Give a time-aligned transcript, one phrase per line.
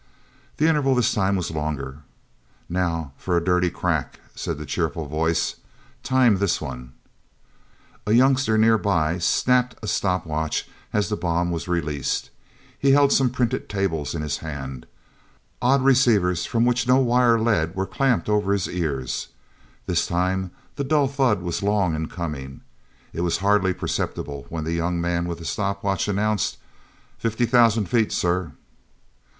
[0.57, 1.99] The interval this time was longer.
[2.67, 5.57] "Now for a dirty crack," said the cheerful voice.
[6.01, 6.93] "Time this one."
[8.09, 12.31] youngster nearby snapped a stop watch as the bomb was released.
[12.79, 14.85] He held some printed tables in his hands.
[15.61, 19.27] Odd receivers from which no wire led were clamped over his ears.
[19.85, 22.61] This time the dull thud was long in coming.
[23.13, 26.57] It was hardly perceptible when the young man with the stop watch announced:
[27.19, 28.53] "Fifty thousand feet, sir."